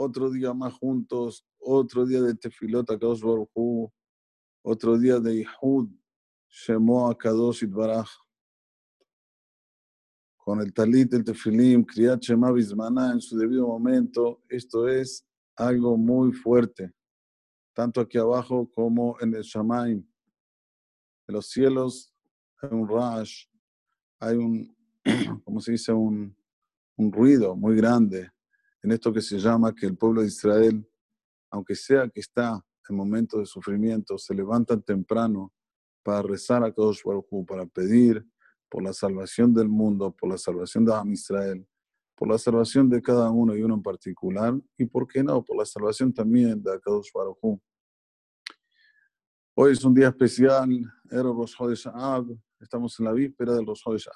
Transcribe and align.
otro 0.00 0.30
día 0.30 0.54
más 0.54 0.74
juntos, 0.74 1.44
otro 1.58 2.06
día 2.06 2.22
de 2.22 2.34
Tefilot 2.34 2.88
Akadosh 2.88 3.20
Baruj 3.20 3.90
otro 4.62 4.96
día 4.96 5.18
de 5.18 5.40
Ihud, 5.40 5.88
Shemo 6.48 7.10
Akadosh 7.10 7.64
Itbaraj, 7.64 8.08
con 10.36 10.60
el 10.60 10.72
talit, 10.72 11.12
el 11.14 11.24
tefilim, 11.24 11.84
Kriyat 11.84 12.20
Shema 12.20 12.50
en 13.12 13.20
su 13.20 13.36
debido 13.36 13.66
momento, 13.66 14.40
esto 14.48 14.88
es 14.88 15.26
algo 15.56 15.96
muy 15.96 16.32
fuerte, 16.32 16.92
tanto 17.74 18.00
aquí 18.00 18.18
abajo 18.18 18.70
como 18.70 19.16
en 19.20 19.34
el 19.34 19.42
Shamaim. 19.42 20.06
En 21.26 21.34
los 21.34 21.48
cielos 21.48 22.14
hay 22.62 22.70
un 22.72 22.88
rash, 22.88 23.46
hay 24.20 24.36
un, 24.36 24.76
como 25.44 25.60
se 25.60 25.72
dice, 25.72 25.92
un, 25.92 26.36
un 26.96 27.12
ruido 27.12 27.56
muy 27.56 27.74
grande 27.74 28.30
en 28.82 28.92
esto 28.92 29.12
que 29.12 29.20
se 29.20 29.38
llama 29.38 29.74
que 29.74 29.86
el 29.86 29.96
pueblo 29.96 30.22
de 30.22 30.28
Israel, 30.28 30.88
aunque 31.50 31.74
sea 31.74 32.08
que 32.08 32.20
está 32.20 32.64
en 32.88 32.96
momentos 32.96 33.40
de 33.40 33.46
sufrimiento, 33.46 34.16
se 34.18 34.34
levantan 34.34 34.82
temprano 34.82 35.52
para 36.02 36.22
rezar 36.22 36.64
a 36.64 36.72
Kadosh 36.72 37.02
Baruj 37.04 37.46
para 37.46 37.66
pedir 37.66 38.24
por 38.68 38.82
la 38.82 38.92
salvación 38.92 39.52
del 39.52 39.68
mundo, 39.68 40.14
por 40.14 40.30
la 40.30 40.38
salvación 40.38 40.84
de 40.84 40.94
Am 40.94 41.12
Israel, 41.12 41.66
por 42.14 42.28
la 42.28 42.38
salvación 42.38 42.88
de 42.88 43.02
cada 43.02 43.30
uno 43.30 43.56
y 43.56 43.62
uno 43.62 43.74
en 43.74 43.82
particular, 43.82 44.54
y 44.76 44.86
por 44.86 45.06
qué 45.06 45.22
no, 45.22 45.44
por 45.44 45.56
la 45.56 45.64
salvación 45.64 46.12
también 46.12 46.62
de 46.62 46.80
Kadosh 46.80 47.10
Baruj 47.12 47.60
Hoy 49.54 49.72
es 49.72 49.84
un 49.84 49.92
día 49.92 50.08
especial, 50.08 50.68
era 51.10 51.22
Rosh 51.22 51.54
Hodesh 51.58 51.88
estamos 52.60 52.98
en 53.00 53.06
la 53.06 53.12
víspera 53.12 53.54
del 53.54 53.66
Rosh 53.66 53.82
Hodesh 53.84 54.08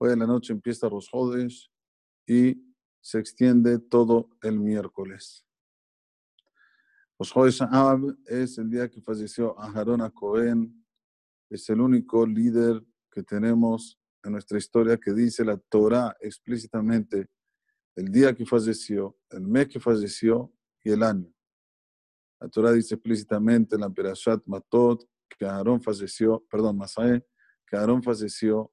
Hoy 0.00 0.12
en 0.12 0.18
la 0.20 0.26
noche 0.26 0.52
empieza 0.52 0.88
Rosh 0.88 1.08
y 2.26 2.67
se 3.08 3.18
extiende 3.18 3.78
todo 3.78 4.28
el 4.42 4.60
miércoles. 4.60 5.42
Rosh 7.18 7.32
Hodesh 7.34 7.60
es 8.26 8.58
el 8.58 8.68
día 8.68 8.86
que 8.90 9.00
falleció 9.00 9.58
Aharon 9.58 10.10
Cohen, 10.10 10.84
es 11.48 11.70
el 11.70 11.80
único 11.80 12.26
líder 12.26 12.84
que 13.10 13.22
tenemos 13.22 13.98
en 14.22 14.32
nuestra 14.32 14.58
historia 14.58 14.98
que 14.98 15.14
dice 15.14 15.42
la 15.42 15.56
Torah 15.56 16.18
explícitamente 16.20 17.30
el 17.96 18.12
día 18.12 18.34
que 18.34 18.44
falleció, 18.44 19.16
el 19.30 19.40
mes 19.40 19.68
que 19.68 19.80
falleció 19.80 20.52
y 20.84 20.90
el 20.90 21.02
año. 21.02 21.32
La 22.38 22.50
Torah 22.50 22.72
dice 22.72 22.96
explícitamente 22.96 23.76
en 23.76 23.80
la 23.80 23.88
Perashat 23.88 24.42
Matot 24.44 25.08
que 25.30 25.46
Aarón 25.46 25.80
falleció, 25.80 26.44
perdón, 26.50 26.76
Masaé, 26.76 27.26
que 27.66 27.74
Aarón 27.74 28.02
falleció 28.02 28.70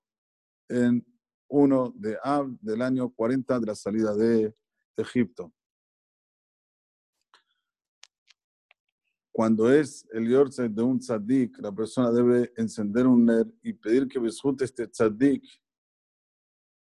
en 0.68 1.06
1 1.48 1.94
de 1.96 2.18
Ab 2.24 2.58
del 2.62 2.82
año 2.82 3.10
40 3.10 3.60
de 3.60 3.66
la 3.66 3.76
salida 3.76 4.16
de 4.16 4.54
Egipto. 4.98 5.54
Cuando 9.32 9.70
es 9.70 10.08
el 10.14 10.30
yorse 10.30 10.70
de 10.70 10.82
un 10.82 10.98
tzadik, 10.98 11.60
la 11.60 11.70
persona 11.70 12.10
debe 12.10 12.54
encender 12.56 13.06
un 13.06 13.26
ner 13.26 13.46
y 13.62 13.74
pedir 13.74 14.08
que 14.08 14.18
besjute 14.18 14.64
este 14.64 14.88
tzadik, 14.88 15.44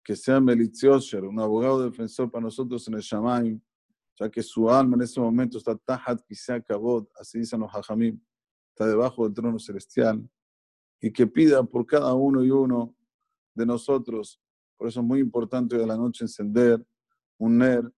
que 0.04 0.16
sea 0.16 0.42
Melitzioser, 0.42 1.24
un 1.24 1.40
abogado 1.40 1.84
defensor 1.84 2.32
para 2.32 2.46
nosotros 2.46 2.88
en 2.88 2.96
el 2.96 3.02
Shamaim, 3.02 3.62
ya 4.20 4.28
que 4.28 4.42
su 4.42 4.68
alma 4.70 4.96
en 4.96 5.04
ese 5.04 5.20
momento 5.20 5.60
está 5.60 5.78
tahat 5.78 6.20
quizá 6.28 6.60
kabod, 6.60 7.06
así 7.20 7.38
dicen 7.38 7.60
los 7.60 7.72
hajamim, 7.72 8.20
está 8.70 8.88
debajo 8.88 9.26
del 9.26 9.36
trono 9.36 9.60
celestial, 9.60 10.28
y 11.00 11.12
que 11.12 11.28
pida 11.28 11.64
por 11.64 11.86
cada 11.86 12.12
uno 12.16 12.44
y 12.44 12.50
uno 12.50 12.96
de 13.54 13.66
nosotros. 13.66 14.42
Por 14.78 14.88
eso 14.88 15.00
es 15.00 15.06
muy 15.06 15.20
importante 15.20 15.76
hoy 15.76 15.84
a 15.84 15.88
la 15.88 15.98
noche 15.98 16.24
encender 16.24 16.86
un 17.38 17.58
ner, 17.58 17.92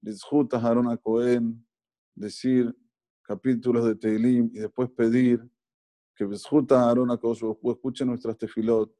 disjuta 0.00 0.58
Harona 0.58 0.92
a 0.92 0.96
Cohen, 0.96 1.66
decir 2.14 2.74
capítulos 3.22 3.84
de 3.84 3.94
Teilim 3.96 4.50
y 4.54 4.60
después 4.60 4.88
pedir 4.90 5.42
que 6.14 6.24
Besjuta 6.24 6.82
Aarón 6.82 7.10
escuche 7.10 8.04
nuestras 8.04 8.38
tefilot 8.38 8.90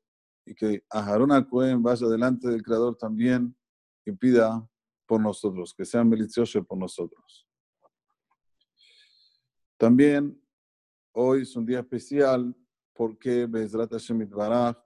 y 0.44 0.54
que 0.54 0.84
Aarón 0.90 1.44
Cohen 1.44 1.82
vaya 1.82 2.06
delante 2.06 2.48
del 2.48 2.62
Creador 2.62 2.96
también 2.96 3.56
y 4.04 4.12
pida 4.12 4.68
por 5.06 5.20
nosotros, 5.20 5.74
que 5.74 5.84
sean 5.84 6.10
deliciosos 6.10 6.66
por 6.66 6.78
nosotros. 6.78 7.48
También 9.78 10.40
hoy 11.12 11.42
es 11.42 11.56
un 11.56 11.64
día 11.64 11.80
especial 11.80 12.54
porque 12.96 13.48
Hashem 13.90 14.28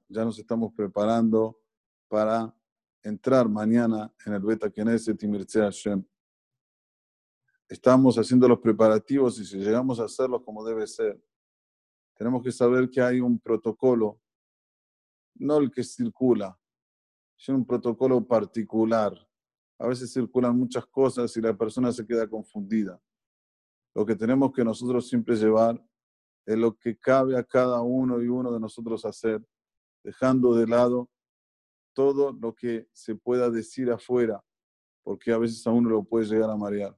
ya 0.09 0.25
nos 0.25 0.39
estamos 0.39 0.73
preparando 0.75 1.59
para 2.09 2.55
entrar 3.03 3.49
mañana 3.49 4.13
en 4.27 4.33
el 4.35 4.41
Beta 4.41 4.71
Knesset 4.71 5.23
y 5.23 5.59
Hashem 5.59 6.05
estamos 7.71 8.19
haciendo 8.19 8.49
los 8.49 8.59
preparativos 8.59 9.39
y 9.39 9.45
si 9.45 9.57
llegamos 9.59 10.01
a 10.01 10.05
hacerlos 10.05 10.43
como 10.45 10.65
debe 10.65 10.89
ser, 10.89 11.23
tenemos 12.15 12.43
que 12.43 12.51
saber 12.51 12.91
que 12.91 13.01
hay 13.01 13.21
un 13.21 13.39
protocolo, 13.39 14.21
no 15.37 15.59
el 15.59 15.71
que 15.71 15.85
circula, 15.85 16.59
sino 17.37 17.59
un 17.59 17.65
protocolo 17.65 18.27
particular. 18.27 19.15
A 19.79 19.87
veces 19.87 20.13
circulan 20.13 20.59
muchas 20.59 20.85
cosas 20.87 21.35
y 21.37 21.41
la 21.41 21.57
persona 21.57 21.93
se 21.93 22.05
queda 22.05 22.29
confundida. 22.29 23.01
Lo 23.95 24.05
que 24.05 24.17
tenemos 24.17 24.53
que 24.53 24.65
nosotros 24.65 25.09
siempre 25.09 25.37
llevar 25.37 25.81
es 26.47 26.57
lo 26.57 26.77
que 26.77 26.99
cabe 26.99 27.37
a 27.37 27.45
cada 27.45 27.81
uno 27.83 28.23
y 28.23 28.29
uno 28.29 28.53
de 28.53 28.61
nosotros 28.61 29.05
hacer, 29.05 29.45
dejando 30.03 30.55
de 30.55 30.67
lado 30.67 31.11
todo 31.93 32.33
lo 32.33 32.55
que 32.55 32.89
se 32.93 33.15
pueda 33.15 33.51
decir 33.51 33.91
afuera, 33.91 34.43
porque 35.03 35.33
a 35.33 35.39
veces 35.39 35.67
a 35.67 35.71
uno 35.71 35.91
lo 35.91 36.05
puede 36.05 36.27
llegar 36.27 36.51
a 36.51 36.57
marear. 36.57 36.97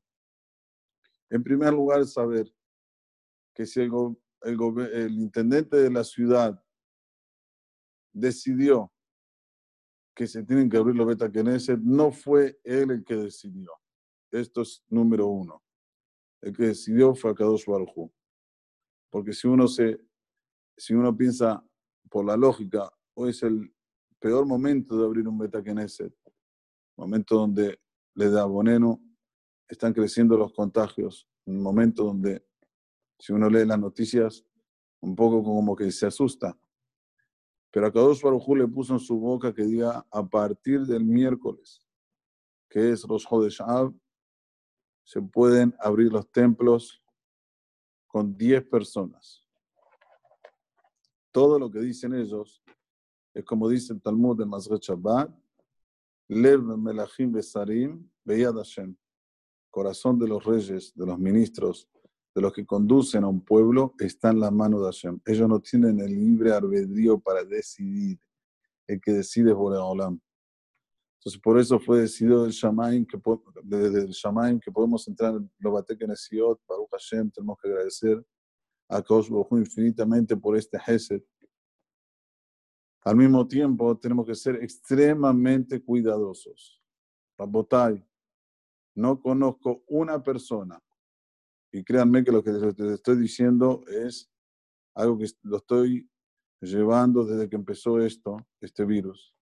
En 1.31 1.43
primer 1.43 1.73
lugar, 1.73 2.05
saber 2.07 2.53
que 3.55 3.67
si 3.67 3.81
el, 3.81 3.91
intendente 5.13 5.77
de 5.77 5.91
la 5.91 6.05
ciudad 6.05 6.63
decidió 8.13 8.93
que 10.15 10.27
se 10.27 10.43
tienen 10.45 10.69
que 10.69 10.77
abrir 10.77 10.95
los 10.95 11.07
beta 11.07 11.31
no 11.81 12.13
fue 12.13 12.61
él 12.65 12.91
el 12.91 13.05
que 13.05 13.17
decidió. 13.17 13.71
Esto 14.31 14.63
es 14.63 14.85
número 14.89 15.27
uno. 15.27 15.63
El 16.43 16.55
que 16.55 16.65
decidió 16.65 17.15
fue 17.15 17.31
Akadosh 17.31 17.65
Baruj 17.67 18.11
Porque 19.13 19.35
si 19.35 19.47
uno, 19.47 19.69
se, 19.69 20.01
si 20.75 20.95
uno 20.95 21.15
piensa 21.15 21.63
por 22.09 22.25
la 22.25 22.35
lógica, 22.35 22.91
hoy 23.13 23.29
es 23.29 23.43
el 23.43 23.71
peor 24.19 24.47
momento 24.47 24.97
de 24.97 25.05
abrir 25.05 25.29
un 25.29 25.37
beta 25.37 25.63
momento 26.97 27.37
donde 27.37 27.79
le 28.15 28.31
da 28.31 28.47
boneno 28.47 29.03
están 29.69 29.93
creciendo 29.93 30.39
los 30.39 30.55
contagios, 30.55 31.29
un 31.45 31.63
momento 31.63 32.05
donde 32.05 32.43
si 33.19 33.35
uno 33.35 33.51
lee 33.51 33.67
las 33.67 33.79
noticias, 33.79 34.47
un 35.01 35.15
poco 35.15 35.43
como 35.43 35.77
que 35.77 35.91
se 35.91 36.07
asusta. 36.07 36.59
Pero 37.71 37.87
a 37.87 37.93
Kadosh 37.93 38.23
Baruj 38.23 38.49
le 38.57 38.67
puso 38.67 38.95
en 38.95 39.01
su 39.01 39.19
boca 39.19 39.53
que 39.53 39.65
diga 39.65 40.07
a 40.11 40.27
partir 40.27 40.87
del 40.87 41.05
miércoles, 41.05 41.87
que 42.71 42.93
es 42.93 43.03
Rosh 43.03 43.27
Chodesh 43.27 43.59
se 45.05 45.21
pueden 45.21 45.75
abrir 45.81 46.11
los 46.11 46.31
templos 46.31 47.02
con 48.13 48.37
10 48.37 48.69
personas. 48.69 49.43
Todo 51.33 51.59
lo 51.59 51.71
que 51.71 51.81
dicen 51.81 52.15
ellos 52.15 52.63
es 53.35 53.45
como 53.45 53.69
dice 53.69 53.95
el 53.95 54.03
Talmud 54.03 54.39
de 54.39 54.45
Masret 54.45 54.83
Shabbat, 54.83 55.35
Lev 56.29 56.63
Melachim 56.63 57.33
Besarim 57.33 58.09
Beyad 58.25 58.55
Hashem 58.55 58.95
corazón 59.73 60.19
de 60.19 60.29
los 60.29 60.45
reyes, 60.45 60.93
de 60.95 61.07
los 61.07 61.19
ministros, 61.19 61.89
de 62.35 62.43
los 62.43 62.53
que 62.53 62.65
conducen 62.65 63.25
a 63.25 63.29
un 63.29 63.41
pueblo, 63.41 63.95
está 63.99 64.31
en 64.31 64.39
la 64.39 64.51
mano 64.51 64.79
de 64.81 64.85
Hashem. 64.85 65.19
Ellos 65.25 65.49
no 65.49 65.61
tienen 65.61 65.99
el 65.99 66.15
libre 66.15 66.53
albedrío 66.53 67.19
para 67.19 67.43
decidir. 67.43 68.21
El 68.87 69.01
que 69.01 69.13
decide 69.13 69.51
es 69.51 69.57
Boreolam. 69.57 70.21
Entonces, 71.23 71.41
por 71.41 71.57
eso 71.57 71.79
fue 71.79 72.01
decidido 72.01 72.49
Shamaim, 72.51 73.07
que, 73.07 73.17
desde 73.63 74.01
el 74.01 74.09
Shamaim, 74.09 74.59
que 74.59 74.73
podemos 74.73 75.07
entrar 75.07 75.37
en 75.37 75.49
Lobatek 75.61 76.09
Nesiot, 76.09 76.61
Baruch 76.67 76.91
Hashem, 76.91 77.31
tenemos 77.31 77.57
que 77.63 77.69
agradecer 77.69 78.27
a 78.89 79.01
Kosh 79.01 79.31
infinitamente 79.53 80.37
por 80.37 80.57
este 80.57 80.79
Hesed. 80.85 81.23
Al 83.05 83.15
mismo 83.15 83.47
tiempo, 83.47 83.97
tenemos 83.97 84.27
que 84.27 84.35
ser 84.35 84.57
extremadamente 84.57 85.81
cuidadosos. 85.81 86.83
Rabotai, 87.39 88.05
no 88.97 89.23
conozco 89.23 89.85
una 89.87 90.21
persona, 90.21 90.83
y 91.71 91.85
créanme 91.85 92.25
que 92.25 92.33
lo 92.33 92.43
que 92.43 92.51
les 92.51 92.95
estoy 92.95 93.17
diciendo 93.17 93.85
es 93.87 94.29
algo 94.93 95.19
que 95.19 95.27
lo 95.45 95.59
estoy 95.59 96.11
llevando 96.61 97.25
desde 97.25 97.49
que 97.49 97.55
empezó 97.55 98.01
esto, 98.01 98.45
este 98.61 98.85
virus, 98.85 99.37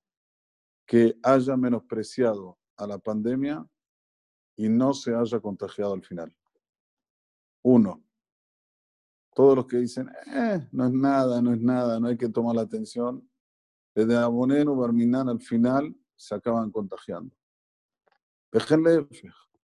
que 0.91 1.17
haya 1.23 1.57
menospreciado 1.57 2.59
a 2.77 2.85
la 2.85 2.99
pandemia 2.99 3.65
y 4.57 4.69
no 4.69 4.93
se 4.93 5.15
haya 5.15 5.39
contagiado 5.39 5.95
al 5.95 6.03
final. 6.03 6.37
Uno, 7.63 8.03
todos 9.33 9.55
los 9.55 9.67
que 9.69 9.77
dicen, 9.77 10.11
eh, 10.35 10.67
no 10.73 10.87
es 10.87 10.93
nada, 10.93 11.41
no 11.41 11.55
es 11.55 11.61
nada, 11.61 12.01
no 12.01 12.09
hay 12.09 12.17
que 12.17 12.29
tomar 12.29 12.57
la 12.57 12.63
atención, 12.63 13.31
desde 13.95 14.17
Aboneno, 14.17 14.75
Barminan 14.75 15.29
al 15.29 15.41
final 15.41 15.95
se 16.17 16.35
acaban 16.35 16.73
contagiando. 16.73 17.37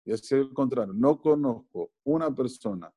Y 0.04 0.12
así 0.12 0.36
al 0.36 0.54
contrario, 0.54 0.94
no 0.94 1.20
conozco 1.20 1.90
una 2.04 2.32
persona 2.32 2.94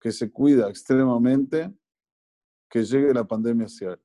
que 0.00 0.10
se 0.10 0.32
cuida 0.32 0.68
extremadamente 0.68 1.72
que 2.68 2.82
llegue 2.82 3.14
la 3.14 3.22
pandemia 3.22 3.66
hacia 3.66 3.92
él. 3.92 4.02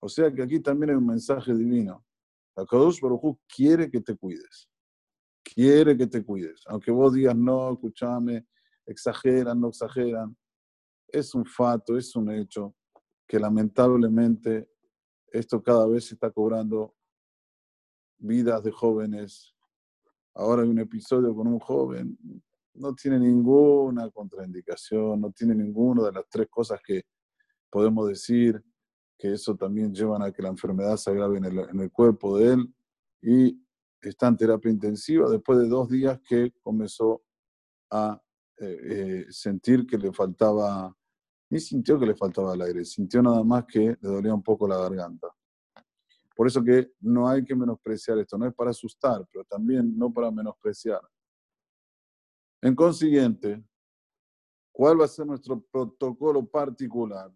O 0.00 0.08
sea 0.10 0.30
que 0.30 0.42
aquí 0.42 0.60
también 0.60 0.90
hay 0.90 0.96
un 0.96 1.06
mensaje 1.06 1.54
divino. 1.54 2.04
La 2.58 2.66
Kadosh 2.66 3.00
Baruj 3.00 3.38
quiere 3.46 3.88
que 3.88 4.00
te 4.00 4.16
cuides. 4.16 4.68
Quiere 5.44 5.96
que 5.96 6.08
te 6.08 6.24
cuides. 6.24 6.64
Aunque 6.66 6.90
vos 6.90 7.14
digas, 7.14 7.36
no, 7.36 7.72
escúchame, 7.72 8.48
exageran, 8.84 9.60
no 9.60 9.68
exageran. 9.68 10.36
Es 11.06 11.36
un 11.36 11.46
fato, 11.46 11.96
es 11.96 12.16
un 12.16 12.32
hecho 12.32 12.74
que 13.28 13.38
lamentablemente 13.38 14.68
esto 15.30 15.62
cada 15.62 15.86
vez 15.86 16.06
se 16.06 16.14
está 16.14 16.32
cobrando 16.32 16.96
vidas 18.16 18.60
de 18.64 18.72
jóvenes. 18.72 19.54
Ahora 20.34 20.62
hay 20.62 20.68
un 20.68 20.80
episodio 20.80 21.32
con 21.36 21.46
un 21.46 21.60
joven, 21.60 22.18
no 22.74 22.92
tiene 22.92 23.20
ninguna 23.20 24.10
contraindicación, 24.10 25.20
no 25.20 25.30
tiene 25.30 25.54
ninguna 25.54 26.06
de 26.06 26.12
las 26.12 26.28
tres 26.28 26.48
cosas 26.50 26.80
que 26.84 27.02
podemos 27.70 28.08
decir 28.08 28.60
que 29.18 29.32
eso 29.32 29.56
también 29.56 29.92
llevan 29.92 30.22
a 30.22 30.30
que 30.30 30.42
la 30.42 30.48
enfermedad 30.48 30.96
se 30.96 31.10
agrave 31.10 31.38
en 31.38 31.80
el, 31.80 31.90
cuerpo 31.90 32.38
de 32.38 32.52
él 32.52 32.74
y 33.20 33.60
está 34.00 34.28
en 34.28 34.36
terapia 34.36 34.70
intensiva 34.70 35.28
después 35.28 35.58
de 35.58 35.68
dos 35.68 35.88
días 35.88 36.20
que 36.26 36.52
comenzó 36.62 37.22
a 37.90 38.22
eh, 38.58 38.78
eh, 38.82 39.26
sentir 39.30 39.86
que 39.86 39.98
le 39.98 40.12
faltaba, 40.12 40.96
ni 41.50 41.58
sintió 41.58 41.98
que 41.98 42.06
le 42.06 42.14
faltaba 42.14 42.54
el 42.54 42.62
aire, 42.62 42.84
sintió 42.84 43.20
nada 43.20 43.42
más 43.42 43.64
que 43.64 43.96
le 44.00 44.08
dolía 44.08 44.32
un 44.32 44.42
poco 44.42 44.68
la 44.68 44.78
garganta. 44.78 45.28
Por 46.36 46.46
eso 46.46 46.62
que 46.62 46.92
no 47.00 47.28
hay 47.28 47.44
que 47.44 47.56
menospreciar 47.56 48.18
esto, 48.18 48.38
no 48.38 48.46
es 48.46 48.54
para 48.54 48.70
asustar, 48.70 49.26
pero 49.32 49.44
también 49.44 49.98
no 49.98 50.12
para 50.12 50.30
menospreciar. 50.30 51.00
En 52.62 52.76
consiguiente, 52.76 53.64
¿cuál 54.70 55.00
va 55.00 55.06
a 55.06 55.08
ser 55.08 55.26
nuestro 55.26 55.60
protocolo 55.60 56.46
particular? 56.46 57.32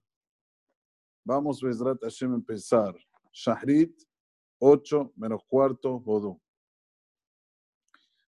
Vamos, 1.25 1.61
Bezrat 1.61 2.01
Hashem, 2.03 2.33
a 2.33 2.37
empezar. 2.37 2.95
Shahrit, 3.33 4.03
8 4.59 5.13
menos 5.17 5.43
cuarto, 5.47 6.01
Bodú. 6.01 6.41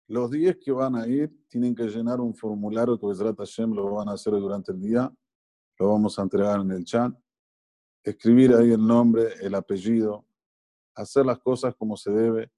Los 0.07 0.29
10 0.29 0.57
que 0.57 0.71
van 0.71 0.95
a 0.95 1.07
ir 1.07 1.33
tienen 1.47 1.73
que 1.73 1.87
llenar 1.87 2.19
un 2.19 2.35
formulario 2.35 2.99
que 2.99 3.07
Bezrat 3.07 3.37
Hashem 3.37 3.71
lo 3.71 3.91
van 3.93 4.09
a 4.09 4.13
hacer 4.13 4.33
durante 4.33 4.73
el 4.73 4.81
día. 4.81 5.11
Lo 5.79 5.89
vamos 5.89 6.19
a 6.19 6.23
entregar 6.23 6.59
en 6.59 6.71
el 6.71 6.83
chat. 6.83 7.13
Escribir 8.03 8.53
ahí 8.55 8.71
el 8.71 8.85
nombre, 8.85 9.35
el 9.41 9.55
apellido. 9.55 10.25
Hacer 10.95 11.25
las 11.25 11.39
cosas 11.39 11.73
como 11.75 11.95
se 11.95 12.11
debe 12.11 12.51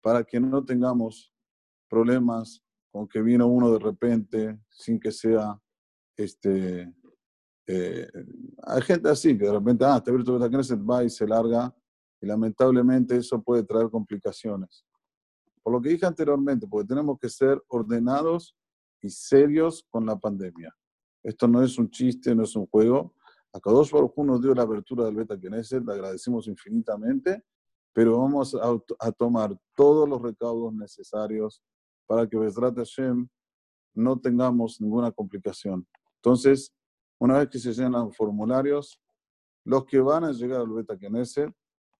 para 0.00 0.24
que 0.24 0.40
no 0.40 0.64
tengamos 0.64 1.32
problemas 1.88 2.62
con 2.90 3.06
que 3.06 3.20
vino 3.20 3.46
uno 3.46 3.70
de 3.72 3.78
repente 3.78 4.58
sin 4.70 4.98
que 4.98 5.12
sea 5.12 5.60
este, 6.16 6.92
eh, 7.66 8.08
hay 8.62 8.82
gente 8.82 9.08
así 9.08 9.36
que 9.36 9.46
de 9.46 9.52
repente, 9.52 9.84
ah, 9.84 10.02
te 10.02 10.10
abierto 10.10 10.38
la 10.38 10.48
Knesset, 10.48 10.78
va 10.78 11.04
y 11.04 11.10
se 11.10 11.26
larga, 11.26 11.74
y 12.20 12.26
lamentablemente 12.26 13.16
eso 13.16 13.42
puede 13.42 13.62
traer 13.64 13.90
complicaciones. 13.90 14.84
Por 15.62 15.72
lo 15.72 15.80
que 15.80 15.90
dije 15.90 16.06
anteriormente, 16.06 16.66
porque 16.66 16.88
tenemos 16.88 17.18
que 17.18 17.28
ser 17.28 17.62
ordenados 17.68 18.54
y 19.00 19.08
serios 19.08 19.86
con 19.90 20.04
la 20.04 20.16
pandemia. 20.16 20.74
Esto 21.22 21.48
no 21.48 21.62
es 21.62 21.78
un 21.78 21.90
chiste, 21.90 22.34
no 22.34 22.44
es 22.44 22.54
un 22.54 22.66
juego. 22.66 23.14
Acá 23.52 23.70
dos 23.70 23.90
por 23.90 24.12
nos 24.24 24.42
dio 24.42 24.54
la 24.54 24.62
apertura 24.62 25.04
del 25.04 25.16
Beta 25.16 25.38
Knesset, 25.38 25.84
le 25.84 25.92
agradecemos 25.92 26.48
infinitamente, 26.48 27.42
pero 27.92 28.18
vamos 28.18 28.54
a, 28.54 28.78
a, 28.98 29.12
tomar 29.12 29.56
todos 29.74 30.08
los 30.08 30.20
recaudos 30.20 30.74
necesarios 30.74 31.62
para 32.06 32.26
que 32.26 32.36
Besrat 32.36 32.76
Hashem 32.76 33.28
no 33.94 34.18
tengamos 34.18 34.80
ninguna 34.80 35.12
complicación. 35.12 35.86
Entonces, 36.16 36.74
una 37.18 37.38
vez 37.38 37.48
que 37.48 37.58
se 37.58 37.72
llenan 37.72 38.06
los 38.06 38.16
formularios, 38.16 39.00
los 39.64 39.84
que 39.84 40.00
van 40.00 40.24
a 40.24 40.32
llegar 40.32 40.60
al 40.60 40.68
Beta 40.68 40.96
Knesset, 40.96 41.52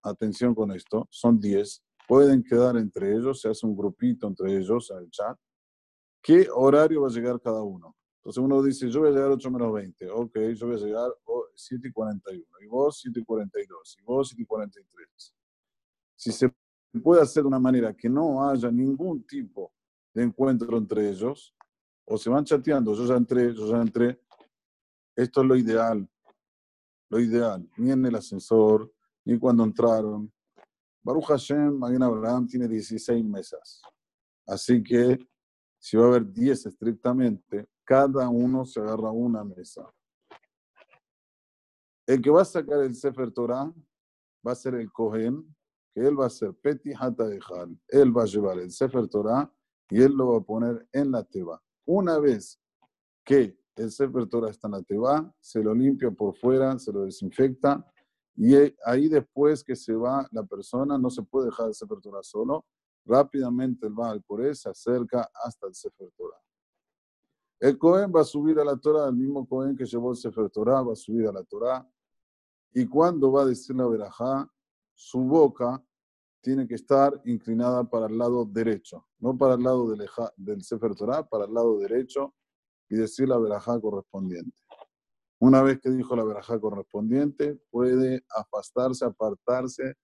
atención 0.02 0.54
con 0.54 0.72
esto, 0.72 1.06
son 1.10 1.40
10, 1.40 1.82
pueden 2.06 2.42
quedar 2.42 2.76
entre 2.76 3.14
ellos, 3.14 3.40
se 3.40 3.48
hace 3.48 3.66
un 3.66 3.76
grupito 3.76 4.26
entre 4.26 4.56
ellos 4.56 4.90
en 4.90 4.98
el 4.98 5.10
chat. 5.10 5.38
¿Qué 6.22 6.48
horario 6.50 7.02
va 7.02 7.08
a 7.08 7.10
llegar 7.10 7.40
cada 7.40 7.62
uno? 7.62 7.94
Entonces 8.16 8.42
uno 8.42 8.62
dice, 8.62 8.88
yo 8.88 9.00
voy 9.00 9.10
a 9.10 9.12
llegar 9.12 9.30
8 9.30 9.50
menos 9.50 9.72
20, 9.72 10.10
ok, 10.10 10.38
yo 10.54 10.66
voy 10.66 10.76
a 10.76 10.78
llegar 10.78 11.10
7 11.54 11.88
y 11.88 11.92
41, 11.92 12.46
y 12.62 12.66
vos 12.66 12.98
7 13.00 13.20
y 13.20 13.24
42, 13.24 13.96
y 14.00 14.02
vos 14.02 14.28
7 14.28 14.42
y 14.42 14.46
43. 14.46 15.34
Si 16.16 16.32
se 16.32 16.54
puede 17.02 17.22
hacer 17.22 17.42
de 17.42 17.48
una 17.48 17.58
manera 17.58 17.94
que 17.94 18.08
no 18.08 18.48
haya 18.48 18.70
ningún 18.70 19.26
tipo 19.26 19.72
de 20.14 20.22
encuentro 20.22 20.76
entre 20.78 21.10
ellos, 21.10 21.54
o 22.06 22.16
se 22.16 22.30
van 22.30 22.44
chateando, 22.44 22.94
yo 22.94 23.06
ya 23.06 23.16
entré, 23.16 23.54
yo 23.54 23.66
ya 23.66 23.80
entré, 23.80 24.20
esto 25.16 25.42
es 25.42 25.46
lo 25.46 25.56
ideal, 25.56 26.08
lo 27.10 27.20
ideal, 27.20 27.68
ni 27.76 27.90
en 27.90 28.04
el 28.06 28.14
ascensor, 28.16 28.92
ni 29.24 29.38
cuando 29.38 29.64
entraron. 29.64 30.32
Baruch 31.02 31.26
Hashem, 31.26 31.78
Maguen 31.78 32.02
Abraham 32.02 32.46
tiene 32.46 32.66
16 32.66 33.24
mesas. 33.24 33.82
Así 34.46 34.82
que 34.82 35.18
si 35.78 35.96
va 35.96 36.04
a 36.04 36.08
haber 36.08 36.32
10 36.32 36.66
estrictamente, 36.66 37.68
cada 37.84 38.28
uno 38.28 38.64
se 38.64 38.80
agarra 38.80 39.10
una 39.10 39.44
mesa. 39.44 39.88
El 42.06 42.20
que 42.20 42.30
va 42.30 42.42
a 42.42 42.46
sacar 42.46 42.80
el 42.80 42.94
Sefer 42.94 43.30
Torah 43.32 43.72
va 44.46 44.52
a 44.52 44.54
ser 44.54 44.74
el 44.74 44.90
Kohen, 44.92 45.54
que 45.94 46.00
él 46.06 46.18
va 46.18 46.26
a 46.26 46.30
ser 46.30 46.54
Peti 46.54 46.92
Hata. 46.98 47.26
Él 47.88 48.16
va 48.16 48.22
a 48.22 48.26
llevar 48.26 48.58
el 48.58 48.70
Sefer 48.70 49.08
Torah 49.08 49.50
y 49.90 50.02
él 50.02 50.12
lo 50.12 50.32
va 50.32 50.38
a 50.38 50.42
poner 50.42 50.88
en 50.92 51.10
la 51.10 51.22
teba. 51.22 51.62
Una 51.86 52.18
vez 52.18 52.60
que 53.24 53.56
el 53.76 53.90
Sefer 53.90 54.26
Torah 54.26 54.50
está 54.50 54.68
en 54.68 54.72
la 54.72 54.82
teba, 54.82 55.32
se 55.40 55.62
lo 55.62 55.74
limpia 55.74 56.10
por 56.10 56.36
fuera, 56.36 56.78
se 56.78 56.92
lo 56.92 57.04
desinfecta, 57.04 57.84
y 58.36 58.54
ahí 58.84 59.08
después 59.08 59.62
que 59.62 59.76
se 59.76 59.94
va 59.94 60.26
la 60.32 60.44
persona, 60.44 60.98
no 60.98 61.10
se 61.10 61.22
puede 61.22 61.46
dejar 61.46 61.68
el 61.68 61.74
Sefer 61.74 62.00
Torah 62.00 62.22
solo, 62.22 62.64
rápidamente 63.04 63.86
el 63.86 63.92
Baal 63.92 64.24
Coré 64.24 64.54
se 64.54 64.68
acerca 64.68 65.30
hasta 65.44 65.66
el 65.66 65.74
Sefer 65.74 66.10
Torah. 66.16 66.40
El 67.60 67.78
Cohen 67.78 68.12
va 68.14 68.20
a 68.20 68.24
subir 68.24 68.58
a 68.58 68.64
la 68.64 68.76
Torah, 68.76 69.08
el 69.08 69.14
mismo 69.14 69.46
Cohen 69.46 69.76
que 69.76 69.84
llevó 69.84 70.10
el 70.10 70.16
Sefer 70.16 70.50
Torah 70.50 70.82
va 70.82 70.92
a 70.92 70.96
subir 70.96 71.26
a 71.26 71.32
la 71.32 71.44
Torah, 71.44 71.88
y 72.72 72.86
cuando 72.86 73.30
va 73.30 73.42
a 73.42 73.46
decir 73.46 73.76
la 73.76 73.86
verajá, 73.86 74.50
su 74.94 75.20
boca 75.20 75.82
tiene 76.40 76.66
que 76.66 76.74
estar 76.74 77.20
inclinada 77.24 77.84
para 77.84 78.06
el 78.06 78.18
lado 78.18 78.44
derecho, 78.44 79.06
no 79.18 79.36
para 79.36 79.54
el 79.54 79.62
lado 79.62 79.88
del, 79.88 80.08
del 80.36 80.62
Sefer 80.62 80.94
Torah, 80.94 81.26
para 81.26 81.46
el 81.46 81.54
lado 81.54 81.78
derecho, 81.78 82.34
y 82.94 82.96
decir 82.96 83.28
la 83.28 83.38
verajá 83.38 83.80
correspondiente. 83.80 84.56
Una 85.40 85.62
vez 85.62 85.80
que 85.80 85.90
dijo 85.90 86.14
la 86.14 86.22
verajá 86.22 86.60
correspondiente, 86.60 87.60
puede 87.68 88.24
afastarse, 88.30 89.04
apartarse 89.04 89.96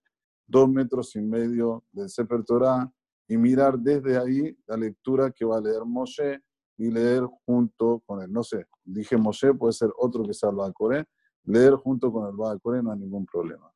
dos 0.45 0.69
metros 0.69 1.15
y 1.15 1.21
medio 1.21 1.85
del 1.93 2.09
Sefer 2.09 2.43
Torah 2.45 2.93
y 3.29 3.37
mirar 3.37 3.79
desde 3.79 4.19
ahí 4.19 4.59
la 4.67 4.77
lectura 4.77 5.31
que 5.31 5.45
va 5.45 5.59
a 5.59 5.61
leer 5.61 5.85
Moshe 5.85 6.43
y 6.77 6.91
leer 6.91 7.23
junto 7.47 8.01
con 8.07 8.23
él. 8.23 8.33
No 8.33 8.43
sé, 8.43 8.67
dije 8.85 9.17
Moshe, 9.17 9.55
puede 9.55 9.73
ser 9.73 9.91
otro 9.97 10.25
que 10.25 10.35
sea 10.35 10.51
el 10.51 10.73
Coré, 10.75 11.07
leer 11.45 11.75
junto 11.75 12.13
con 12.13 12.29
el 12.29 12.61
Coré 12.61 12.83
no 12.83 12.91
hay 12.91 12.99
ningún 12.99 13.25
problema. 13.25 13.73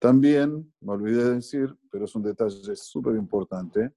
También, 0.00 0.74
me 0.80 0.94
olvidé 0.94 1.22
de 1.22 1.34
decir, 1.36 1.78
pero 1.92 2.06
es 2.06 2.14
un 2.16 2.24
detalle 2.24 2.74
súper 2.74 3.14
importante, 3.14 3.94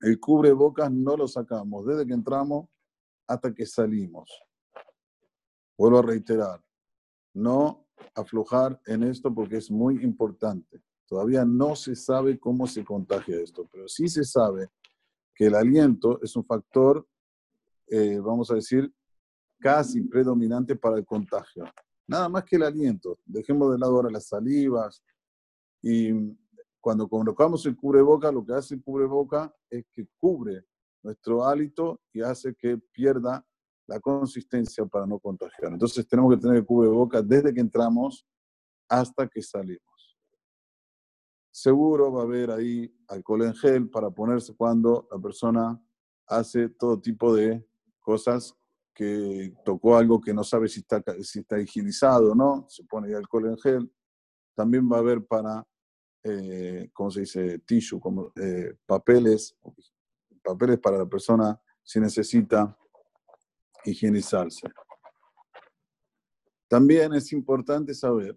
el 0.00 0.20
cubrebocas 0.20 0.90
no 0.90 1.16
lo 1.16 1.26
sacamos 1.26 1.86
desde 1.86 2.06
que 2.06 2.12
entramos 2.12 2.68
hasta 3.26 3.52
que 3.52 3.66
salimos. 3.66 4.30
Vuelvo 5.76 5.98
a 5.98 6.02
reiterar, 6.02 6.64
no 7.34 7.86
aflojar 8.14 8.80
en 8.86 9.04
esto 9.04 9.32
porque 9.34 9.56
es 9.56 9.70
muy 9.70 10.02
importante. 10.02 10.82
Todavía 11.06 11.44
no 11.44 11.76
se 11.76 11.94
sabe 11.94 12.38
cómo 12.38 12.66
se 12.66 12.84
contagia 12.84 13.40
esto, 13.40 13.68
pero 13.70 13.88
sí 13.88 14.08
se 14.08 14.24
sabe 14.24 14.70
que 15.34 15.46
el 15.46 15.54
aliento 15.54 16.20
es 16.22 16.34
un 16.34 16.44
factor, 16.44 17.06
eh, 17.88 18.18
vamos 18.18 18.50
a 18.50 18.54
decir, 18.54 18.92
casi 19.58 20.02
predominante 20.02 20.76
para 20.76 20.96
el 20.96 21.04
contagio. 21.04 21.64
Nada 22.08 22.28
más 22.28 22.44
que 22.44 22.56
el 22.56 22.62
aliento. 22.62 23.18
Dejemos 23.24 23.72
de 23.72 23.78
lado 23.78 23.96
ahora 23.96 24.10
las 24.10 24.28
salivas 24.28 25.02
y 25.82 26.10
cuando 26.86 27.08
colocamos 27.08 27.66
el 27.66 27.74
cubreboca, 27.76 28.30
lo 28.30 28.46
que 28.46 28.52
hace 28.52 28.76
el 28.76 28.80
cubreboca 28.80 29.52
es 29.68 29.84
que 29.90 30.06
cubre 30.20 30.64
nuestro 31.02 31.44
hálito 31.44 32.00
y 32.12 32.22
hace 32.22 32.54
que 32.54 32.78
pierda 32.78 33.44
la 33.88 33.98
consistencia 33.98 34.86
para 34.86 35.04
no 35.04 35.18
contagiar. 35.18 35.72
Entonces 35.72 36.06
tenemos 36.06 36.32
que 36.32 36.40
tener 36.40 36.58
el 36.58 36.64
cubreboca 36.64 37.20
desde 37.22 37.52
que 37.52 37.58
entramos 37.58 38.24
hasta 38.88 39.26
que 39.26 39.42
salimos. 39.42 40.16
Seguro 41.50 42.12
va 42.12 42.20
a 42.20 42.24
haber 42.24 42.52
ahí 42.52 42.96
alcohol 43.08 43.42
en 43.42 43.54
gel 43.56 43.90
para 43.90 44.08
ponerse 44.08 44.54
cuando 44.54 45.08
la 45.10 45.18
persona 45.18 45.82
hace 46.28 46.68
todo 46.68 47.00
tipo 47.00 47.34
de 47.34 47.66
cosas 47.98 48.54
que 48.94 49.52
tocó 49.64 49.96
algo 49.96 50.20
que 50.20 50.32
no 50.32 50.44
sabe 50.44 50.68
si 50.68 50.78
está, 50.78 51.02
si 51.20 51.40
está 51.40 51.58
higienizado 51.58 52.30
o 52.30 52.34
no, 52.36 52.64
se 52.68 52.84
pone 52.84 53.12
alcohol 53.12 53.46
en 53.46 53.58
gel. 53.58 53.92
También 54.54 54.88
va 54.88 54.98
a 54.98 55.00
haber 55.00 55.26
para 55.26 55.66
eh, 56.28 56.90
¿cómo 56.92 57.10
se 57.10 57.20
dice? 57.20 57.60
Tissue, 57.60 58.00
como 58.00 58.32
eh, 58.36 58.76
papeles, 58.84 59.56
papeles 60.42 60.78
para 60.78 60.98
la 60.98 61.06
persona 61.06 61.60
si 61.82 62.00
necesita 62.00 62.76
higienizarse. 63.84 64.66
También 66.68 67.14
es 67.14 67.32
importante 67.32 67.94
saber 67.94 68.36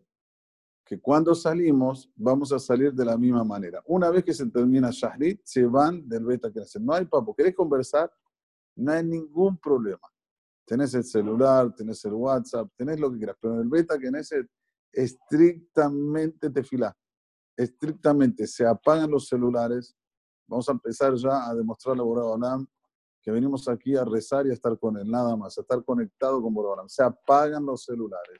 que 0.85 0.99
cuando 0.99 1.33
salimos 1.33 2.11
vamos 2.15 2.51
a 2.51 2.59
salir 2.59 2.93
de 2.93 3.05
la 3.05 3.17
misma 3.17 3.43
manera. 3.43 3.81
Una 3.85 4.09
vez 4.09 4.23
que 4.23 4.33
se 4.33 4.45
termina 4.47 4.89
Shahrit, 4.91 5.41
se 5.43 5.65
van 5.65 6.07
del 6.07 6.25
Beta 6.25 6.51
Knesset. 6.51 6.81
No 6.81 6.93
hay 6.93 7.05
papo. 7.05 7.35
¿Querés 7.35 7.55
conversar? 7.55 8.11
No 8.75 8.91
hay 8.91 9.03
ningún 9.03 9.57
problema. 9.57 10.07
Tenés 10.65 10.93
el 10.93 11.03
celular, 11.03 11.73
tenés 11.75 12.03
el 12.05 12.13
WhatsApp, 12.13 12.69
tenés 12.75 12.99
lo 12.99 13.11
que 13.11 13.17
quieras. 13.17 13.37
Pero 13.41 13.55
en 13.55 13.61
el 13.61 13.67
Beta 13.67 13.97
Knesset 13.97 14.47
estrictamente 14.91 16.49
te. 16.49 16.63
Estrictamente 17.59 18.47
se 18.47 18.65
apagan 18.65 19.11
los 19.11 19.27
celulares. 19.27 19.93
Vamos 20.47 20.69
a 20.69 20.71
empezar 20.71 21.13
ya 21.15 21.45
a 21.45 21.53
demostrar 21.53 21.99
a 21.99 22.01
Boraholam 22.01 22.65
que 23.21 23.31
venimos 23.31 23.67
aquí 23.67 23.97
a 23.97 24.05
rezar 24.05 24.47
y 24.47 24.51
a 24.51 24.53
estar 24.53 24.79
con 24.79 24.95
él, 24.95 25.11
nada 25.11 25.35
más, 25.35 25.57
a 25.57 25.61
estar 25.61 25.83
conectado 25.83 26.41
con 26.41 26.53
Boraholam. 26.53 26.87
Se 26.87 27.03
apagan 27.03 27.65
los 27.65 27.83
celulares. 27.83 28.39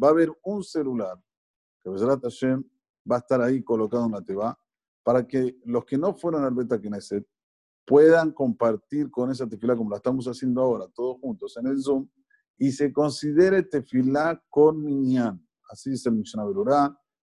Va 0.00 0.06
a 0.06 0.10
haber 0.12 0.30
un 0.44 0.62
celular 0.62 1.20
que 1.82 1.90
Hashem 1.90 2.62
va 3.10 3.16
a 3.16 3.18
estar 3.18 3.42
ahí 3.42 3.60
colocado 3.64 4.06
en 4.06 4.12
la 4.12 4.22
teba 4.22 4.56
para 5.02 5.26
que 5.26 5.58
los 5.64 5.84
que 5.84 5.98
no 5.98 6.14
fueron 6.14 6.44
al 6.44 6.54
Beta 6.54 6.80
Knesset 6.80 7.26
puedan 7.84 8.30
compartir 8.30 9.10
con 9.10 9.32
esa 9.32 9.48
tefila 9.48 9.74
como 9.74 9.90
la 9.90 9.96
estamos 9.96 10.26
haciendo 10.26 10.62
ahora, 10.62 10.86
todos 10.94 11.18
juntos 11.20 11.56
en 11.56 11.66
el 11.66 11.82
Zoom, 11.82 12.08
y 12.56 12.70
se 12.70 12.92
considere 12.92 13.64
tefilá 13.64 14.40
con 14.48 14.80
minyan. 14.80 15.44
Así 15.68 15.90
dice 15.90 16.08
el 16.08 16.14
Mishnah 16.14 16.44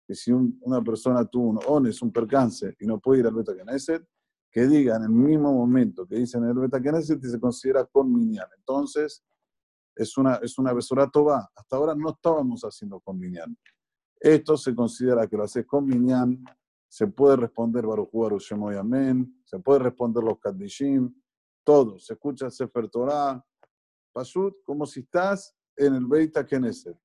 que 0.08 0.14
si 0.14 0.32
una 0.32 0.82
persona 0.82 1.22
tuvo 1.26 1.50
un 1.50 1.60
ones, 1.66 2.00
un 2.00 2.10
percance, 2.10 2.74
y 2.80 2.86
no 2.86 2.98
puede 2.98 3.20
ir 3.20 3.26
al 3.26 3.34
Beta 3.34 3.52
Knesset, 3.54 4.02
que 4.50 4.66
diga 4.66 4.96
en 4.96 5.02
el 5.02 5.10
mismo 5.10 5.52
momento 5.52 6.06
que 6.06 6.16
dicen 6.16 6.44
el 6.44 6.54
Beta 6.54 6.80
Knesset 6.80 7.22
y 7.22 7.28
se 7.28 7.38
considera 7.38 7.84
con 7.84 8.10
minyan. 8.10 8.48
Entonces, 8.56 9.22
es 9.94 10.16
una, 10.16 10.36
es 10.36 10.58
una 10.58 10.72
besora 10.72 11.10
toba. 11.10 11.50
Hasta 11.54 11.76
ahora 11.76 11.94
no 11.94 12.10
estábamos 12.10 12.62
haciendo 12.62 13.00
con 13.00 13.18
minyan. 13.18 13.54
Esto 14.18 14.56
se 14.56 14.74
considera 14.74 15.26
que 15.26 15.36
lo 15.36 15.44
haces 15.44 15.66
con 15.66 15.84
minyan 15.84 16.42
se 16.88 17.06
puede 17.06 17.36
responder 17.36 17.86
Baruch 17.86 18.08
Hu 18.12 18.38
Shemoy 18.38 18.76
Amén, 18.76 19.42
se 19.44 19.58
puede 19.58 19.80
responder 19.80 20.24
los 20.24 20.38
Kaddishim, 20.38 21.14
todo. 21.62 21.98
Se 21.98 22.14
escucha 22.14 22.50
Sefer 22.50 22.88
Torah, 22.88 23.44
Pashut, 24.12 24.56
como 24.64 24.86
si 24.86 25.00
estás 25.00 25.54
en 25.76 25.94
el 25.94 26.06
Beit 26.06 26.34
Knesset. 26.34 26.96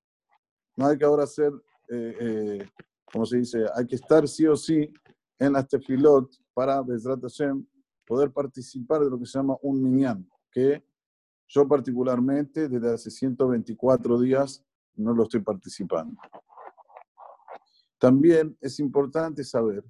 No 0.77 0.87
hay 0.87 0.97
que 0.97 1.05
ahora 1.05 1.25
hacer, 1.25 1.51
eh, 1.89 2.17
eh, 2.19 2.69
como 3.13 3.27
se 3.27 3.37
dice, 3.37 3.63
hay 3.75 3.85
que 3.85 3.95
estar 3.95 4.27
sí 4.27 4.47
o 4.47 4.55
sí 4.55 4.91
en 5.37 5.53
las 5.53 5.67
tefilot 5.67 6.33
para, 6.51 6.81
Bezrat 6.81 7.21
Hashem, 7.21 7.63
poder 8.07 8.31
participar 8.31 9.01
de 9.01 9.09
lo 9.11 9.19
que 9.19 9.27
se 9.27 9.37
llama 9.37 9.55
un 9.61 9.83
minyan, 9.83 10.27
que 10.51 10.83
yo 11.47 11.67
particularmente 11.67 12.67
desde 12.67 12.91
hace 12.91 13.11
124 13.11 14.19
días 14.19 14.65
no 14.95 15.13
lo 15.13 15.23
estoy 15.23 15.41
participando. 15.41 16.19
También 17.99 18.57
es 18.59 18.79
importante 18.79 19.43
saber 19.43 19.85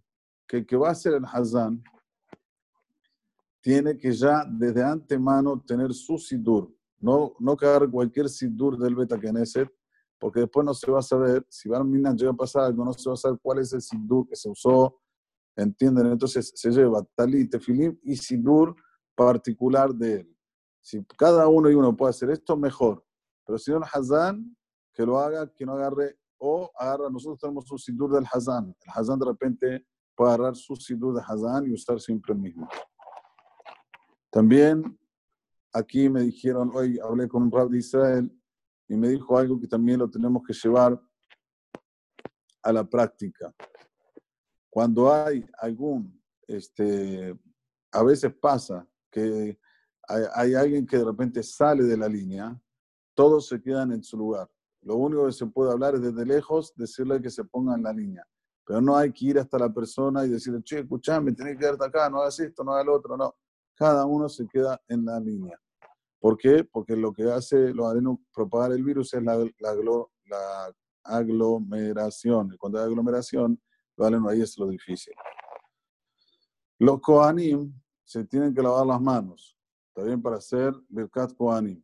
que 0.45 0.57
el 0.57 0.65
que 0.65 0.75
va 0.75 0.89
a 0.89 0.95
ser 0.95 1.13
el 1.13 1.23
Hazán 1.23 1.81
tiene 3.61 3.97
que 3.97 4.11
ya 4.11 4.43
desde 4.45 4.83
antemano 4.83 5.63
tener 5.65 5.93
su 5.93 6.17
sidur, 6.17 6.75
no, 6.99 7.33
no 7.39 7.55
cagar 7.55 7.89
cualquier 7.89 8.27
sidur 8.27 8.77
del 8.77 8.95
Beta 8.95 9.17
Knesset, 9.17 9.71
porque 10.19 10.41
después 10.41 10.65
no 10.65 10.73
se 10.73 10.89
va 10.89 10.99
a 10.99 11.03
saber, 11.03 11.45
si 11.49 11.67
van 11.69 12.05
a 12.05 12.13
llega 12.13 12.31
a 12.31 12.35
pasar 12.35 12.63
algo, 12.63 12.85
no 12.85 12.93
se 12.93 13.09
va 13.09 13.13
a 13.13 13.17
saber 13.17 13.39
cuál 13.41 13.59
es 13.59 13.73
el 13.73 13.81
sidur 13.81 14.27
que 14.27 14.35
se 14.35 14.49
usó, 14.49 15.01
¿entienden? 15.55 16.07
Entonces 16.07 16.51
se 16.55 16.71
lleva 16.71 17.03
talit, 17.15 17.51
tefilim 17.51 17.97
y 18.03 18.15
sidur 18.15 18.75
particular 19.15 19.93
de 19.93 20.21
él. 20.21 20.37
Si 20.81 21.03
cada 21.17 21.47
uno 21.47 21.69
y 21.69 21.75
uno 21.75 21.95
puede 21.95 22.11
hacer 22.11 22.29
esto, 22.29 22.57
mejor. 22.57 23.05
Pero 23.45 23.57
si 23.57 23.71
no 23.71 23.77
el 23.77 23.83
Hazán, 23.83 24.55
que 24.93 25.05
lo 25.05 25.19
haga, 25.19 25.51
que 25.51 25.65
no 25.65 25.73
agarre 25.73 26.17
o 26.37 26.71
agarra, 26.77 27.09
nosotros 27.09 27.39
tenemos 27.39 27.69
un 27.71 27.79
sidur 27.79 28.13
del 28.13 28.25
Hazán. 28.31 28.75
El 28.81 28.91
Hazán 28.93 29.19
de 29.19 29.25
repente 29.25 29.87
puede 30.15 30.33
agarrar 30.33 30.55
su 30.55 30.75
sidur 30.75 31.15
de 31.15 31.21
Hazán 31.25 31.67
y 31.67 31.73
usar 31.73 31.99
siempre 31.99 32.33
el 32.33 32.39
mismo. 32.39 32.67
También 34.29 34.97
aquí 35.73 36.09
me 36.09 36.21
dijeron, 36.21 36.71
hoy 36.73 36.99
hablé 36.99 37.27
con 37.27 37.43
un 37.43 37.51
rab 37.51 37.69
de 37.69 37.79
Israel 37.79 38.42
y 38.93 38.97
me 38.97 39.09
dijo 39.09 39.35
algo 39.35 39.59
que 39.59 39.67
también 39.67 39.97
lo 39.97 40.07
tenemos 40.07 40.43
que 40.45 40.53
llevar 40.53 41.01
a 42.61 42.71
la 42.71 42.87
práctica. 42.87 43.51
Cuando 44.69 45.11
hay 45.11 45.43
algún, 45.57 46.21
este, 46.47 47.35
a 47.91 48.03
veces 48.03 48.31
pasa 48.35 48.87
que 49.09 49.57
hay, 50.07 50.53
alguien 50.53 50.85
que 50.85 50.97
de 50.97 51.05
repente 51.05 51.41
sale 51.41 51.83
de 51.85 51.97
la 51.97 52.07
línea, 52.07 52.55
todos 53.15 53.47
se 53.47 53.59
quedan 53.59 53.93
en 53.93 54.03
su 54.03 54.15
lugar. 54.15 54.47
Lo 54.81 54.97
único 54.97 55.25
que 55.25 55.31
se 55.31 55.47
puede 55.47 55.71
hablar 55.71 55.95
es 55.95 56.01
desde 56.01 56.23
lejos, 56.23 56.71
decirle 56.75 57.19
que 57.19 57.31
se 57.31 57.45
ponga 57.45 57.73
en 57.73 57.81
la 57.81 57.93
línea. 57.93 58.27
Pero 58.63 58.79
no 58.79 58.95
hay 58.95 59.11
que 59.11 59.25
ir 59.25 59.39
hasta 59.39 59.57
la 59.57 59.73
persona 59.73 60.23
y 60.23 60.29
decirle, 60.29 60.61
che, 60.61 60.79
escuchame, 60.81 61.33
tenés 61.33 61.53
que 61.53 61.61
quedarte 61.61 61.85
acá, 61.85 62.11
no 62.11 62.21
hagas 62.21 62.39
esto, 62.39 62.63
no 62.63 62.73
hagas 62.73 62.85
lo 62.85 62.93
otro, 62.93 63.17
no. 63.17 63.33
Cada 63.73 64.05
uno 64.05 64.29
se 64.29 64.47
queda 64.47 64.79
en 64.87 65.03
la 65.03 65.19
línea. 65.19 65.59
¿Por 66.23 66.37
qué? 66.37 66.63
Porque 66.63 66.95
lo 66.95 67.11
que 67.11 67.29
hace 67.29 67.73
los 67.73 67.85
arenos 67.85 68.17
propagar 68.33 68.71
el 68.71 68.81
virus 68.81 69.13
es 69.13 69.21
la, 69.21 69.35
la, 69.35 70.73
aglomeración. 71.03 72.53
Y 72.53 72.57
cuando 72.57 72.79
hay 72.79 72.85
aglomeración, 72.85 73.61
los 73.97 74.07
arenos 74.07 74.31
ahí 74.31 74.39
es 74.39 74.57
lo 74.57 74.67
difícil. 74.67 75.13
Los 76.79 77.01
Kohanim 77.01 77.73
se 78.05 78.23
tienen 78.23 78.53
que 78.53 78.61
lavar 78.61 78.85
las 78.85 79.01
manos, 79.01 79.57
también 79.93 80.21
para 80.21 80.37
hacer 80.37 80.73
Birkat 80.87 81.35
Kohanim 81.35 81.83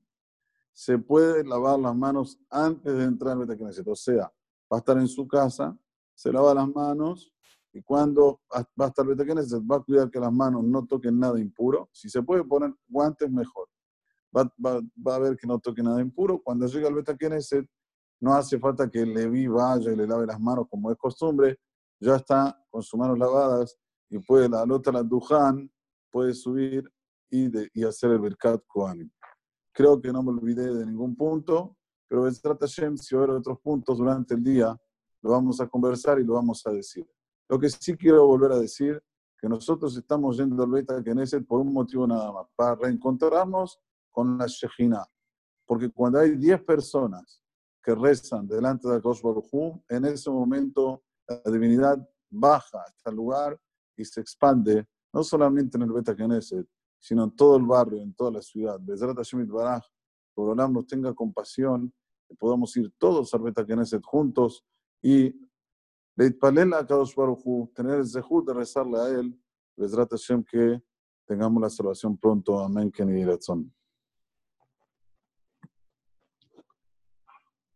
se 0.71 0.97
puede 0.97 1.43
lavar 1.43 1.77
las 1.77 1.93
manos 1.93 2.39
antes 2.49 2.95
de 2.95 3.03
entrar 3.03 3.33
al 3.33 3.39
Betacneset. 3.39 3.85
O 3.85 3.95
sea, 3.97 4.31
va 4.71 4.77
a 4.77 4.79
estar 4.79 4.97
en 4.97 5.09
su 5.09 5.27
casa, 5.27 5.77
se 6.15 6.31
lava 6.31 6.53
las 6.53 6.69
manos 6.69 7.33
y 7.73 7.81
cuando 7.81 8.39
va 8.49 8.85
a 8.85 8.87
estar 8.87 9.05
Betacneset 9.05 9.61
va 9.69 9.75
a 9.75 9.81
cuidar 9.81 10.09
que 10.09 10.21
las 10.21 10.31
manos 10.31 10.63
no 10.63 10.85
toquen 10.85 11.19
nada 11.19 11.37
impuro. 11.37 11.89
Si 11.91 12.09
se 12.09 12.23
puede 12.23 12.45
poner 12.45 12.73
guantes, 12.87 13.29
mejor. 13.29 13.67
Va, 14.35 14.51
va, 14.63 15.15
a 15.15 15.19
ver 15.19 15.35
que 15.37 15.47
no 15.47 15.59
toque 15.59 15.81
nada 15.81 16.01
impuro. 16.01 16.41
Cuando 16.41 16.67
llega 16.67 16.87
al 16.87 16.93
Betacneset, 16.93 17.67
no 18.21 18.33
hace 18.33 18.59
falta 18.59 18.89
que 18.89 19.05
le 19.05 19.27
vi 19.27 19.47
vaya 19.47 19.91
y 19.91 19.95
le 19.95 20.05
lave 20.05 20.25
las 20.25 20.39
manos 20.39 20.67
como 20.69 20.91
es 20.91 20.97
costumbre. 20.97 21.57
Ya 21.99 22.15
está 22.15 22.61
con 22.69 22.83
sus 22.83 22.99
manos 22.99 23.17
lavadas 23.17 23.77
y 24.09 24.19
puede 24.19 24.49
la 24.49 24.65
lota 24.65 24.91
la 24.91 25.03
dujan, 25.03 25.71
puede 26.11 26.33
subir 26.33 26.89
y, 27.29 27.49
y 27.79 27.83
hacer 27.83 28.11
el 28.11 28.19
Berkat 28.19 28.63
Kohanim. 28.67 29.09
Creo 29.71 30.01
que 30.01 30.11
no 30.11 30.23
me 30.23 30.31
olvidé 30.31 30.73
de 30.73 30.85
ningún 30.85 31.15
punto, 31.15 31.77
pero 32.07 32.29
trata 32.41 32.65
Hashem, 32.65 32.97
si 32.97 33.15
hubiera 33.15 33.33
otros 33.35 33.59
puntos 33.59 33.97
durante 33.97 34.33
el 34.33 34.43
día, 34.43 34.75
lo 35.21 35.31
vamos 35.31 35.61
a 35.61 35.67
conversar 35.67 36.19
y 36.19 36.23
lo 36.23 36.33
vamos 36.33 36.65
a 36.65 36.71
decir. 36.71 37.07
Lo 37.47 37.59
que 37.59 37.69
sí 37.69 37.95
quiero 37.95 38.25
volver 38.25 38.51
a 38.51 38.59
decir, 38.59 39.01
que 39.37 39.47
nosotros 39.47 39.95
estamos 39.95 40.37
yendo 40.37 40.61
al 40.63 40.69
Beit 40.69 40.91
Knesset 41.03 41.45
por 41.45 41.61
un 41.61 41.71
motivo 41.71 42.05
nada 42.05 42.31
más, 42.31 42.47
para 42.55 42.75
reencontrarnos 42.75 43.79
con 44.19 44.37
la 44.37 44.47
Shejina. 44.47 45.05
Porque 45.65 45.89
cuando 45.89 46.19
hay 46.19 46.35
10 46.35 46.63
personas 46.63 47.41
que 47.81 47.95
rezan 47.95 48.45
delante 48.45 48.89
de 48.89 49.01
Kosh 49.01 49.21
Baruj 49.21 49.79
en 49.87 50.03
ese 50.05 50.29
momento 50.29 51.03
la 51.25 51.51
divinidad 51.51 51.97
baja 52.29 52.81
hasta 52.85 53.11
el 53.11 53.15
lugar 53.15 53.57
y 53.95 54.03
se 54.03 54.19
expande, 54.19 54.85
no 55.13 55.23
solamente 55.23 55.77
en 55.77 55.83
el 55.83 55.91
Beit 55.93 56.13
Knesset, 56.13 56.67
sino 56.99 57.23
en 57.23 57.31
todo 57.31 57.55
el 57.55 57.63
barrio, 57.63 58.01
en 58.01 58.13
toda 58.13 58.31
la 58.31 58.41
ciudad. 58.41 58.77
Bezrat 58.81 59.15
Hashem 59.15 59.47
Baraj, 59.47 59.85
por 60.33 60.53
nos 60.53 60.85
tenga 60.85 61.13
compasión, 61.13 61.93
que 62.27 62.35
podamos 62.35 62.75
ir 62.75 62.91
todos 62.97 63.33
al 63.33 63.41
Beta 63.41 63.65
Knesset 63.65 64.03
juntos 64.03 64.65
y 65.01 65.33
Leitpalel 66.17 66.73
a 66.73 66.85
Kadosh 66.85 67.15
Baruj 67.15 67.71
tener 67.73 67.99
el 67.99 68.07
zehut 68.07 68.45
de 68.45 68.53
rezarle 68.53 68.99
a 68.99 69.07
él, 69.07 69.41
Bezrat 69.77 70.09
Hashem, 70.11 70.43
que 70.43 70.83
tengamos 71.25 71.61
la 71.61 71.69
salvación 71.69 72.17
pronto. 72.17 72.59
Amén, 72.59 72.91
que 72.91 73.05
ni 73.05 73.13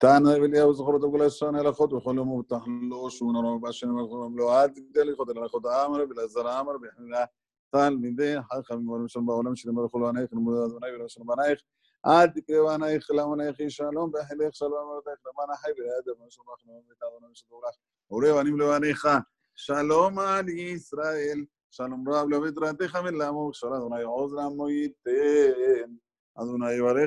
תענה 0.02 0.30
ואליהו 0.30 0.74
זכור 0.74 0.94
אותו 0.94 1.10
כל 1.10 1.22
השנה 1.22 1.58
הלכות 1.60 1.92
וכל 1.92 2.14
יום 2.16 2.28
מובטח 2.28 2.64
לו 2.90 3.10
שהוא 3.10 3.32
נורא 3.32 3.68
בשנים 3.68 3.98
האחרונים 3.98 4.38
לא 4.38 4.62
אל 4.62 4.68
תתן 4.68 5.06
לך 5.06 5.18
אלא 5.28 5.44
לך 5.44 5.54
העמר 5.64 6.04
ולעזר 6.10 6.48
העמר 6.48 6.78
בחנינה 6.78 7.24
תלמידי 7.70 8.34
חכמים 8.42 8.88
ועולים 8.88 9.08
שם 9.08 9.26
בעולם 9.26 9.56
שלהם 9.56 9.74
ברכו 9.74 9.98
לענייך, 9.98 10.32
לימוד 10.32 10.54
אדוני 10.54 10.94
ולא 10.94 11.08
שלום 11.08 11.26
בנייך, 11.26 11.62
אל 12.06 12.26
תקראו 12.26 12.70
ענייך 12.70 13.10
לענייך 13.10 13.56
שלום, 13.68 14.10
והחילך 14.14 14.54
שלום 14.54 14.90
עמותייך 14.92 15.18
למען 15.26 15.50
החי 15.50 15.70
ולידע 15.70 16.12
ושלום 16.26 16.46
לך 16.54 16.66
נאמר 16.66 16.92
את 16.92 17.02
אדוני 17.02 17.32
ושלום 17.32 17.60
לך. 17.68 17.74
וראה 18.10 18.40
ענים 18.40 18.58
לענייך, 18.58 19.08
שלום 19.54 20.18
על 20.18 20.48
ישראל, 20.48 21.44
שלום 21.70 22.08
רב 22.08 22.28
לא 22.28 22.40
בתורתך 22.40 22.96
מלמו, 22.96 23.38
ושאל 23.38 23.74
אדוני 23.74 24.02
עוז 24.02 24.34
לעמו 24.34 24.68
ייתן, 24.68 25.90
אדוני 26.34 26.72
יברך 26.72 27.06